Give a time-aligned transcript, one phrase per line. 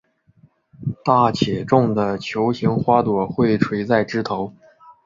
[1.05, 4.51] 大且重的球形花朵会垂在枝头。